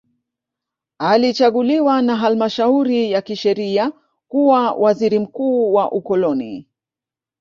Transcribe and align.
Alichaguliwa 0.99 2.01
na 2.01 2.15
halmashauri 2.15 3.11
ya 3.11 3.21
kisheria 3.21 3.91
kuwa 4.27 4.71
waziri 4.71 5.19
mkuu 5.19 5.73
wa 5.73 5.91
ukoloni 5.91 6.67